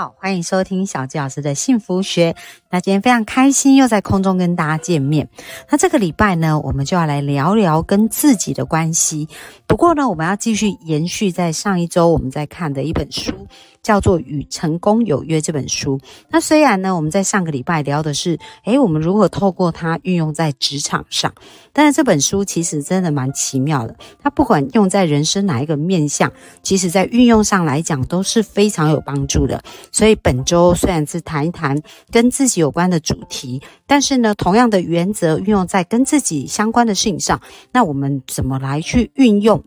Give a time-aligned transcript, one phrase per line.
[0.00, 2.34] 好，欢迎收听小纪老师的幸福学。
[2.70, 5.28] 那今天非常开心，又在空中跟大家见面。
[5.68, 9.28] 那这个礼拜呢，我们就要来聊聊跟自己的关系。
[9.66, 13.46] 不过呢，我们要继续延续在上一周我们在看的一本书。
[13.82, 16.00] 叫做《与成功有约》这本书。
[16.28, 21.32] 那虽然呢，我们在上个礼拜聊的是，诶，我们如何透过它运用在职场上，
[21.72, 23.96] 但是这本书其实真的蛮奇妙的。
[24.22, 29.62] 它不管用在人生哪一个面向，其实在运用上来讲都是非常有帮助的。
[29.90, 37.40] 所以本周虽然是谈一谈跟自己有关的主题，但是呢，同样的原则运用在跟自己相关的事情上，
[37.72, 39.64] 那我们怎么来去运用？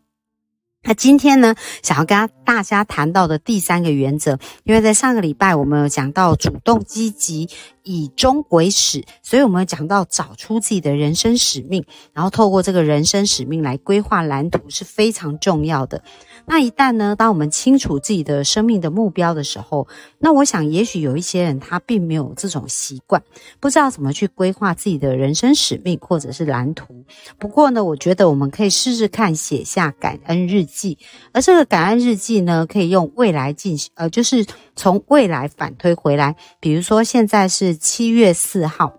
[0.84, 7.50] 那今天呢，想要跟大家谈到的第三个原则，因为在上个礼拜我们有讲到主动积极。
[7.86, 16.02] 以终为始，所以我们有讲到找出自己的人生使命，然后透过这个人生使命来规划蓝图是非常重要的。
[16.46, 19.88] 那一旦呢，当我们清楚自己的生命的目标的时候，
[20.20, 23.22] 那我想也许有一些人他并没有这种习惯，
[23.60, 27.04] 不知道怎么去规划自己的人生使命或者是蓝图。
[27.38, 30.98] 不过呢，我觉得我们可以试试看写下感恩日记，
[31.32, 37.74] 而这个感恩日记呢，可以用未来进行，呃，就是从未来反推回来，比如说现在是。
[37.94, 38.94] 七月四号，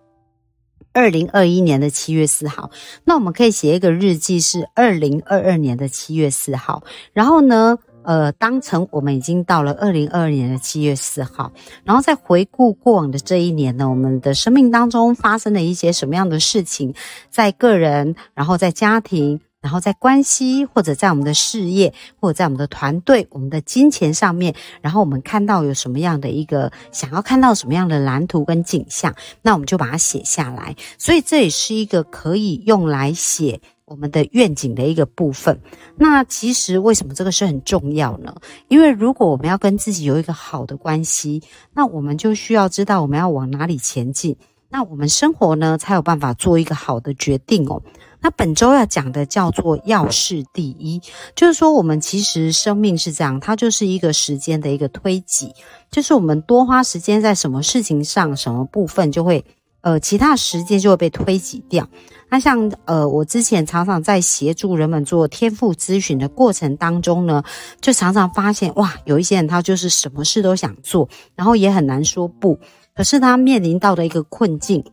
[0.95, 2.71] 二零二一年的七月四号，
[3.05, 6.85] 那我们可以写一个日记，是二零二二年的七月四号。
[7.13, 11.53] 然后呢，呃，当成我们已经到了二零二二年的七月四号，
[11.85, 16.95] 然后再回顾过往的这一年呢，我们的生命当中发生了一些什么样的事情，
[17.29, 19.41] 在个人，然后在家庭。
[19.65, 30.77] 然后在关系，或者在我们的事业，或者在我们的团队、我们的金钱上面，然后我们看到有什么样的一个想要看到什么样的蓝图跟景象，那我们就把它写下来。
[30.99, 35.59] 所以这也是一个可以用来写我们的愿景的一个部分。
[35.97, 38.35] 那其实为什么这个是很重要呢？
[38.69, 41.43] 因为如果我们要跟自己有一个好的关系，
[41.73, 44.37] 那我们就需要知道我们要往哪里前进，
[44.75, 47.81] 那我们生活呢才有办法做一个好的决定哦。
[48.21, 51.01] 那本周要讲的叫做要事第一，
[51.37, 55.53] 就是说我们其实生命是这样，它就是一个时间的一个推挤，
[55.93, 59.45] 就是我们多花时间在什么事情上，什么部分就会，
[59.83, 61.89] 呃，其他时间就会被推挤掉。
[62.29, 67.45] 那像呃，我之前常常在协助人们做天赋咨询的过程当中呢，
[67.81, 72.59] 就常常发现哇，有一些人他就是什么事都想做，然后也很难说不，
[72.95, 74.85] 可是他面临到的一个困境。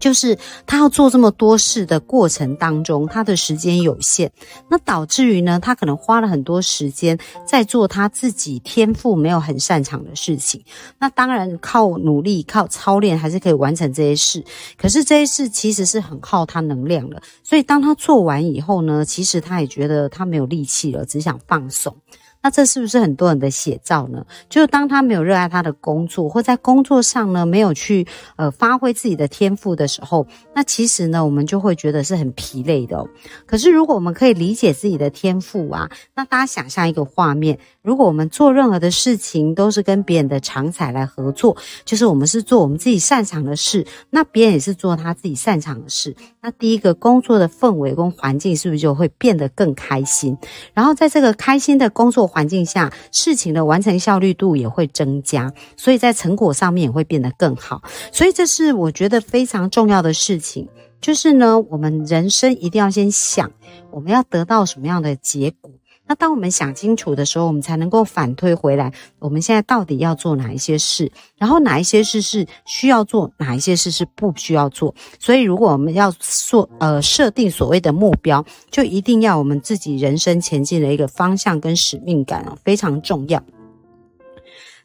[0.00, 4.30] 就是他要做这么多事的过程当中，他的时间有限，
[4.70, 10.62] 那导致于呢，他可能花了很多时间在做他自己天赋没有很擅长的事情。
[11.00, 14.44] 那当然靠努力、靠操练还是可以完成这些事，
[14.76, 17.20] 可是这些事其实是很耗他能量的。
[17.42, 21.96] 所以当他做完以后呢，其实他也觉得他没有力气了，只想放松。
[22.40, 24.24] 那这是不是很多人的写照呢？
[24.48, 28.06] 就是当他没有热爱他的工作，或在工作上呢没有去
[28.36, 33.04] 呃发挥自己的天赋的时候，那其实呢我们就会觉得是很疲累的。
[33.44, 50.38] 可是如果我们可以理解自己的天赋啊，那大家想象一个画面：如果我们做任何的事情都是跟别人的长才来合作，就是我们是做我们自己擅长的事，那别人也是做他自己擅长的事，那第一个工作的氛围跟环境是不是就会变得更开心？
[50.72, 52.27] 然后在这个开心的工作。
[52.28, 57.82] 环境下，事情的完成效率度也会增加，所以在成果上面也会变得更好。
[58.12, 60.68] 所以这是我觉得非常重要的事情，
[61.00, 63.50] 就是呢，我们人生一定要先想，
[63.90, 65.72] 我们要得到什么样的结果。
[66.08, 74.94] 那当我们想清楚的时候，我们才能够反推回来，我们现在到底要做哪一些事，然后哪一些事是需要做，哪一些事是不需要做。
[75.20, 83.44] 所以，如果我们要做呃设定所谓的目标，就一定要我们自己人生前进的一个方向跟使命感啊，非常重要。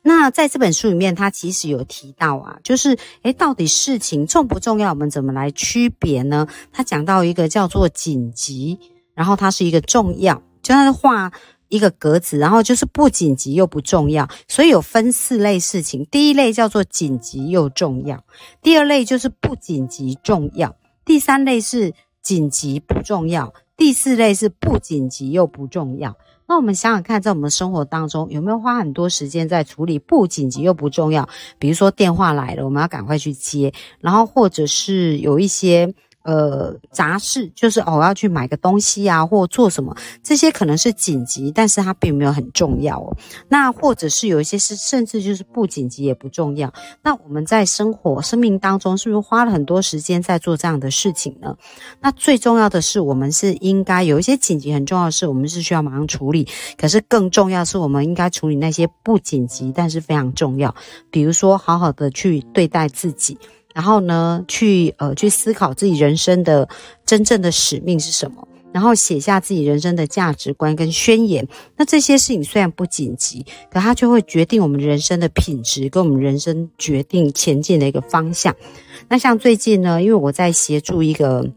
[0.06, 4.90] 那在这本书里面，他其实有提到啊，就是诶，到底事情重不重要？
[4.90, 6.46] 我们怎么来区别呢？
[6.74, 8.78] 他讲到一个叫做紧急，
[9.16, 10.42] 然后它是一个重要。
[10.64, 11.32] 就像是画
[11.68, 16.06] 一个格子，然后就是不紧急又不重要，所以有分四类事情。
[16.10, 18.24] 第一类叫做紧急又重要，
[18.62, 26.16] 第二类就是不紧急重要，第三类是紧急不重要，第四类是不紧急又不重要。
[26.48, 31.28] 那我们想想看，在我们生活当中有没有花很多时间在处理不紧急又不重要？
[31.58, 35.94] 比如说电话来了，我们要赶快去接，然后或者是有一些。
[36.24, 43.16] 呃，杂事就是哦，要去买个东西啊，或做什么，这些可能是紧急，但是它并没有很重要哦。
[43.50, 46.74] 那或者是有一些是，甚至就是不紧急也不重要。
[47.02, 51.58] 那我们在生活、生命当中，是不是花了很多时间在做这样的事情呢？
[52.00, 56.48] 那最重要的是，我们是应该有一些紧急很重要的事，我们是需要马上处理。
[56.78, 60.74] 可是更重要是，我们应该处理那些不紧急但是非常重要，
[61.12, 63.38] 比如说好好的去对待自己。
[63.74, 66.70] 然后呢，去呃去思考自己人生的
[67.06, 71.48] 真正的使命是什么，然后写下自己人生的价值观跟宣言。
[71.76, 78.56] 那这些事情虽然不紧急，可它就会决定我们人生的品质，跟我们人生决定前进的一个方向。
[79.10, 81.50] 那像最近呢，因为我在协助一个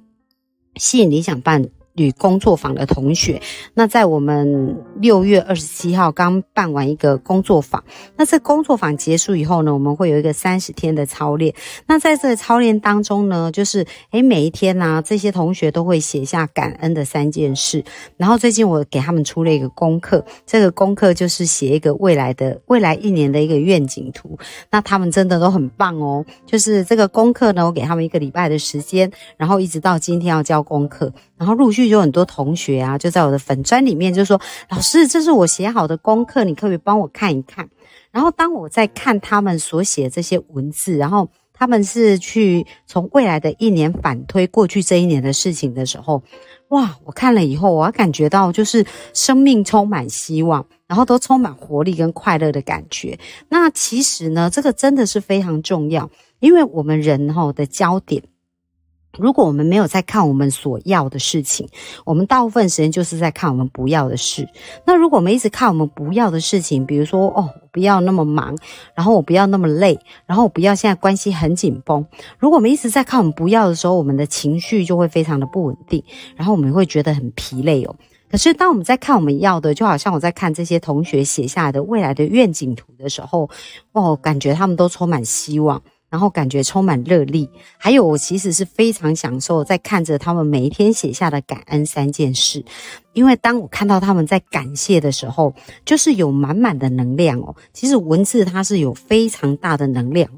[0.77, 1.69] 吸引理想伴。
[1.97, 3.41] 旅工作坊的同学，
[3.75, 7.83] 那在我们六月二十七号刚办完一个工作坊，
[8.17, 11.55] 那这工作坊结束以后呢，我们会有一个三十天的操练。
[11.87, 17.83] 那在这个操练当中呢，就是诶每一天呢，这些同学都会写下感恩的三件事。
[18.17, 24.39] 然后最近我给他们出了一个功课，这个功课就是写一个未来的未来一年的一个愿景图。
[24.71, 31.87] 那他们真的都很棒哦，就是这个功课呢，我给他们一个礼拜的时间，然后一直到今天要交功课，然后陆续。
[31.87, 37.69] 有很多同学啊，就在我的粉砖里面就说：“老师，这是我写好的功课，你可不可以帮我看一看？”
[38.11, 46.23] 然后当我在看他们所写这些文字，然后他们是去从未来的一年反推过去这一年的事情的时候，
[46.71, 46.97] 哇！
[47.05, 48.85] 我看了以后，我感觉到就是
[49.15, 53.17] 生命充满希望，然后都充满活力跟快乐的感觉。
[53.49, 56.11] 那其实呢，这个真的是非常重要，
[56.41, 58.25] 因为我们人哈的焦点。
[59.19, 61.69] 如果我们没有在看我们所要的事情，
[62.05, 64.49] 我们大部分时间就是在看我们不要的事。
[64.85, 68.57] 那如果我们一直看我们不要的事情，比如说哦，我不要那么忙，
[68.95, 72.05] 然后我不要那么累，然后我不要现在关系很紧绷。
[72.39, 76.03] 如果我们一直在看我们不要的时候，我们的情绪就会非常的不稳定，
[76.37, 77.95] 然后我们会觉得很疲累哦。
[78.29, 83.49] 可是当我们在看我们要的，就好像我在看这些同学写下来的未来的愿景图的时候，
[83.93, 85.81] 哦，感觉他们都充满希望。
[86.09, 87.49] 然后感觉充满热力，
[87.79, 92.65] 还有我其实是非常享受在看着他们每一天写下的感恩三件事，
[93.13, 95.55] 因为当我看到他们在感谢的时候，
[95.85, 97.55] 就是有满满的能量哦。
[97.73, 100.31] 其实文字它是有非常大的能量，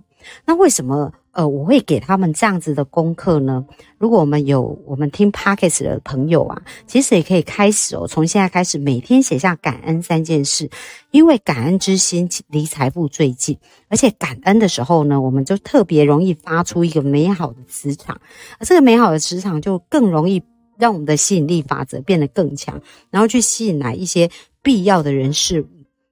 [0.44, 1.12] 那为什么？
[1.38, 3.64] 呃，我会给他们这样子的功课呢。
[3.96, 10.68] 如果我们有我们听 Pockets 的朋友啊，其实也可以开始哦，从现在开始每天写下感恩三件事，
[11.12, 13.56] 因为感恩之心离财富最近，
[13.86, 18.20] 而且感恩的时候呢，我们就特别容易发出一个美好的磁场，
[18.58, 20.42] 而这个美好的磁场就更容易
[20.76, 24.28] 让我们的吸引力法则变得更强，然后去吸引来一些
[24.60, 25.68] 必要的人事物。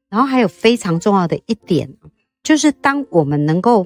[0.08, 1.92] 然后还有非常重要的一点，
[2.44, 3.84] 就是当我们能够。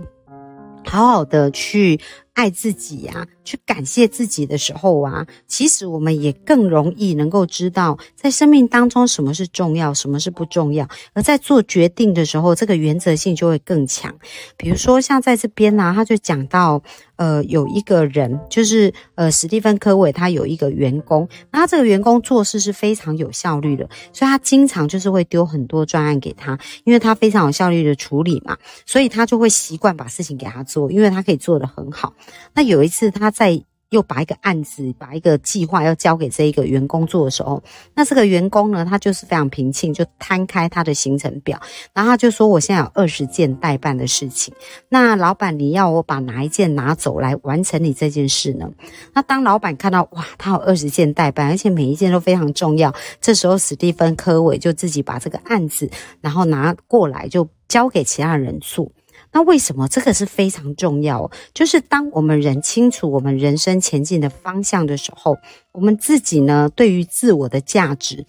[0.86, 2.00] 好好的去
[2.34, 10.88] 爱自己呀，去感谢自己的时候啊，其实我们也更容易能够知道，在生命当中什么是重要，什么是不重要。
[11.12, 14.14] 而在做决定的时候，这个原则性就会更强。
[14.56, 16.82] 比如说，像在这边呢，他就讲到。
[17.20, 28.56] 呃，有一个人，就是呃，史蒂芬科伟，他有一个员工，那他这个员工做事是非常有效率的，所以他经常就是会丢很多专案给他，因为他非常有效率的处理嘛，
[28.86, 32.14] 所以他就会习惯把事情给他做，因为他可以做得很好。
[32.54, 33.62] 那有一次他在。
[33.90, 37.60] 又把一个案子、把一个计划要交给这一个员工做的时候，
[37.92, 41.60] 那这个员工呢，他就是非常平静，就摊开他的行程表，
[41.92, 44.54] 然后他就说：“我现在有二十件待办的事情，
[44.90, 48.70] 那老板你要我把哪一件拿走来完成你这件事呢？”
[49.12, 58.92] 那当老板看到哇，他有二十件待办，而且每一件都非常重要，这时候史蒂芬科伟就自己把这个案子，然后拿过来就交给其他人做。
[59.32, 61.30] 那为什么这个是非常重要？
[61.54, 65.36] 就是当我们人清楚我们人生前进的方向的时候，
[65.72, 68.26] 我们自己呢对于自我的价值，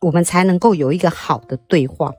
[0.00, 2.12] 我们才能够有一个好的对话。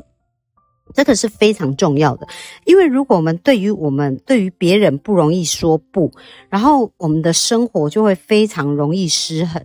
[0.94, 2.28] 这个是非常重要的，
[2.66, 6.12] 因为如果我们对于我们对于别人不容易说不，
[6.50, 9.64] 然后我们的生活就会非常容易失衡，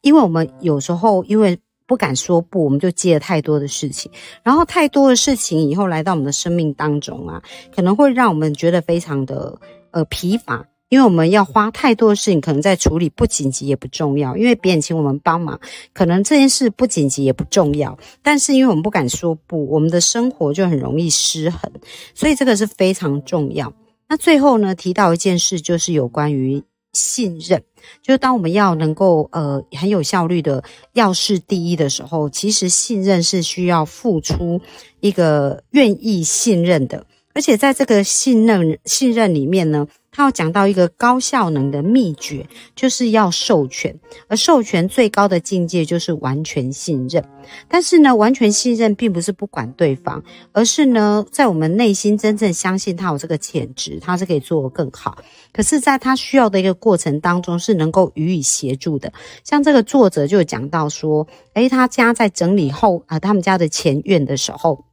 [0.00, 1.58] 因为我们有时候因为。
[1.88, 4.12] 不敢说不，我们就接了太多的事情，
[4.44, 7.42] 然后太多的事情以后来到我们的生命当中啊，
[7.74, 9.58] 可能会让我们觉得非常的
[9.90, 15.58] 呃疲乏，因为我们要花太多的事情，可能在处理不紧急也不重要，因为别人请我们帮忙，
[15.94, 21.72] 可能这件事不紧急也不重要，但是因为我们不敢说不，我们的生活就很容易失衡，
[22.14, 23.72] 所以这个是非常重要。
[24.08, 26.62] 那最后呢，提到一件事，就是有关于。
[26.92, 27.62] 信任，
[28.02, 30.64] 就是当我们要能够呃很有效率的
[30.94, 34.60] 要事第一的时候，其实信任是需要付出
[35.00, 39.86] 一个愿意信任的，而且在这个信任信任里面呢。
[40.10, 42.44] 他要讲到一个高效能的秘诀，
[42.74, 47.24] 就是要授权，而授权最高的境界就是完全信任。
[47.68, 55.16] 但是呢，完全信任并不是不管对方，而是呢，在我们内心真正相信他有这个潜质，他是可以做得更好。
[55.52, 59.12] 可是，在他需要的一个过程当中，是能够予以协助的。
[59.44, 64.87] 像这个作者就讲到说，诶，他家在整理后啊，他们家的前院的时候。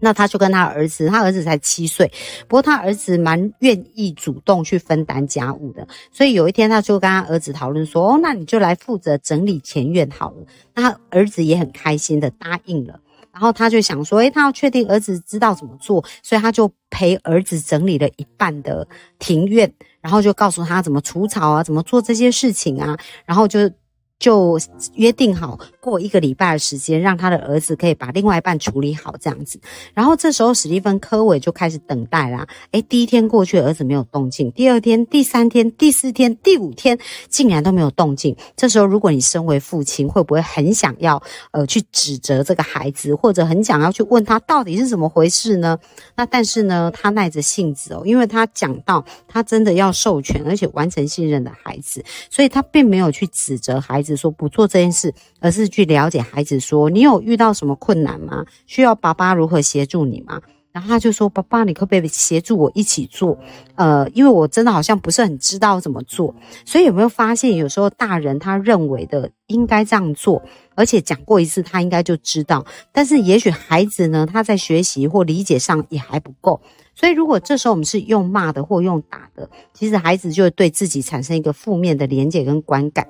[0.00, 2.10] 那他就跟他儿子，他儿子才七岁，
[2.46, 13.00] 不过他儿子蛮愿意主动去分担家务的，所以有一天他就跟他儿子讨论说：“哦，那你就来负责整理前院好了。”那他儿子也很开心的答应了，
[13.32, 18.86] 然后他就想说：“诶，他要确定儿子知道怎么做，所以他就陪儿子整理了一半的
[19.18, 23.70] 庭院，然后就告诉他怎么除草啊，怎么做这些事情啊，然后就。”
[24.18, 24.58] 就
[24.94, 29.60] 约定好过一个礼拜的时间，让他的儿子可以把另外一半处理好这样子。
[29.92, 32.46] 然后这时候史蒂芬科伟就开始等待啦。
[32.72, 38.34] 诶，第一天过去，儿子没有动静；第二天、第三天、第四天、第五天，竟然都没有动静。
[38.56, 45.78] 这时候，如果你身为父亲，会不会很想要呃去指责这个孩子，或者很想要去问他到底是怎么回事呢？
[46.16, 54.05] 那但是呢，他耐着性子哦，因为他讲到他真的要授权而且完成信任的孩子，所以他并没有去指责孩子。
[54.06, 56.60] 子说不做这件事，而是去了解孩子。
[56.60, 58.46] 说你有遇到什么困难吗？
[58.66, 60.40] 需要爸爸如何协助你吗？
[60.72, 63.38] 然后他就说：“爸爸，你可不可以协助我一起做？
[63.76, 66.34] 呃，因为我真的好像不是很知道怎么做。
[66.66, 70.42] 所以有没有发现，有时候大人他认为的应该这样做，
[70.74, 76.60] 而且讲过一次他应该就知道，但是也许孩子呢，他在学习或理解上也还不够。
[76.94, 83.06] 所以如果这时候我们是用骂的或用打的，其实孩子就会对自己产生一个负面的连结跟观感。”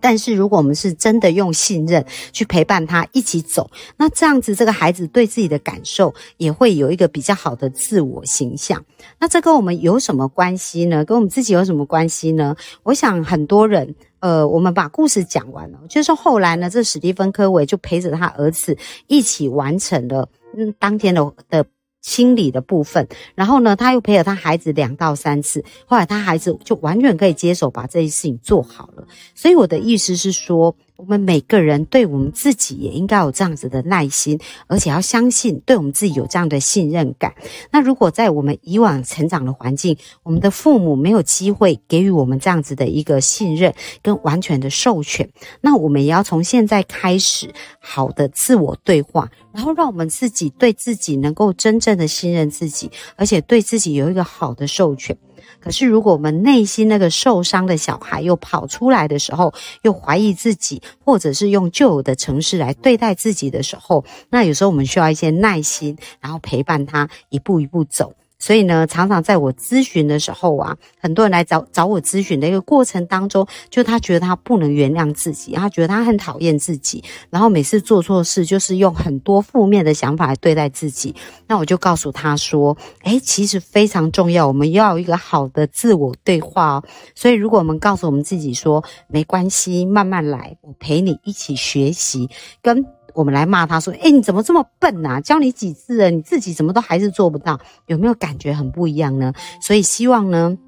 [0.00, 8.84] 但是，如果我们是真的用信任去陪伴他一起走，那这样子，这个孩子对自己的感受也会有一个比较好的自我形象。
[9.18, 11.04] 那这跟我们有什么关系呢？
[11.04, 12.56] 跟我们自己有什么关系呢？
[12.82, 18.76] 我想很多人，呃，我们把故事讲完了，就是后来呢，这史蒂芬科维就陪着他儿子
[19.06, 21.64] 一起完成了嗯当天的的。
[22.06, 29.04] 清理的部分，然后呢，他又陪了他孩子两到三次，后来他孩子就完全可以接手把这些事情做好了。
[29.34, 30.76] 所以我的意思是说。
[30.96, 37.34] 我们每个人对我们自己也应该有这样子的耐心，而且要相信对我们自己有这样的信任感。
[37.70, 45.28] 那如果在我们以往成长的环境，我们的父母没有机会给予我们这样子的一个信任跟完全的授权，
[45.60, 55.16] 那我们也要从现在开始好的自我对话，然后让我们自己对自己能够真正的信任自己，而且对自己有一个好的授权。
[55.66, 68.12] 可是，如果我们内心那个受伤的小孩又跑出来的时候，又怀疑自己，或者是用旧有的城市来对待自己的时候，那有时候我们需要一些耐心，然后陪伴他一步一步走。
[68.38, 81.14] 所以呢，常常在我咨询的时候啊，很多人来找找我咨询的一个过程当中，就他觉得他不能原谅自己，他觉得他很讨厌自己，然后每次做错事就是用很多负面的想法来对待自己。
[81.46, 86.84] 那我就告诉他说，诶，其实非常重要，我们要有一个好的自我对话哦。
[87.14, 92.28] 所以如果我们告诉我们自己说，没关系，慢慢来，我陪你一起学习，
[92.60, 92.84] 跟。
[93.16, 95.20] 我们来骂他说：“哎，你怎么这么笨呐？
[95.22, 97.58] 教你几次了，你自己怎么都还是做不到？
[97.86, 99.32] 有没有感觉很不一样呢？”
[99.62, 100.58] 所以希望呢，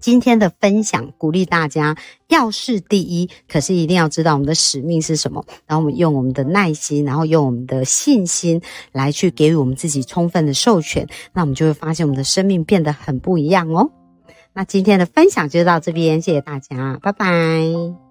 [0.00, 1.96] 今天的分享鼓励大家
[2.28, 5.44] 要事第一，可是一定要知道我们的使命是什么。
[5.66, 13.90] 然后我们用我们的耐心，然后用我们的信心来去给予我们自己充分的授权，那我们就会发现我们的生命变得很不一样哦。
[14.54, 18.05] 那今天的分享就到这边，谢谢大家，拜拜。